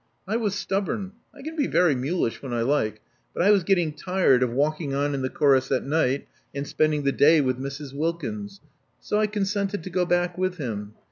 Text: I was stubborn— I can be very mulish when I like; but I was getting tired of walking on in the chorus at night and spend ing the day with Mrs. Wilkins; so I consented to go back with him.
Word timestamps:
I 0.27 0.35
was 0.35 0.55
stubborn— 0.55 1.11
I 1.37 1.43
can 1.43 1.55
be 1.55 1.67
very 1.67 1.93
mulish 1.93 2.41
when 2.41 2.53
I 2.53 2.63
like; 2.63 3.01
but 3.35 3.43
I 3.43 3.51
was 3.51 3.63
getting 3.63 3.93
tired 3.93 4.41
of 4.41 4.49
walking 4.49 4.95
on 4.95 5.13
in 5.13 5.21
the 5.21 5.29
chorus 5.29 5.71
at 5.71 5.85
night 5.85 6.27
and 6.55 6.65
spend 6.65 6.95
ing 6.95 7.03
the 7.03 7.11
day 7.11 7.39
with 7.39 7.59
Mrs. 7.59 7.93
Wilkins; 7.93 8.61
so 8.99 9.19
I 9.19 9.27
consented 9.27 9.83
to 9.83 9.91
go 9.91 10.07
back 10.07 10.39
with 10.39 10.57
him. 10.57 10.95